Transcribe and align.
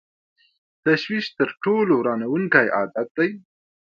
تشویش 0.85 1.25
تر 1.37 1.49
ټولو 1.63 1.93
ورانوونکی 1.97 2.67
عادت 2.77 3.07
دی. 3.17 3.29